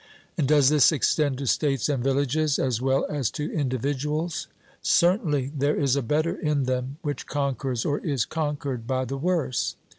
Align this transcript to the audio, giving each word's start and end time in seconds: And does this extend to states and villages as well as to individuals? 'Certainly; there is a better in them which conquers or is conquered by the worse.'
And 0.35 0.47
does 0.47 0.69
this 0.69 0.91
extend 0.91 1.37
to 1.37 1.45
states 1.45 1.87
and 1.87 2.03
villages 2.03 2.57
as 2.57 2.81
well 2.81 3.05
as 3.07 3.29
to 3.37 3.53
individuals? 3.53 4.47
'Certainly; 4.81 5.51
there 5.55 5.75
is 5.79 5.95
a 5.95 6.01
better 6.01 6.35
in 6.37 6.63
them 6.63 6.97
which 7.03 7.27
conquers 7.27 7.85
or 7.85 7.99
is 7.99 8.25
conquered 8.25 8.87
by 8.87 9.05
the 9.05 9.17
worse.' 9.19 9.75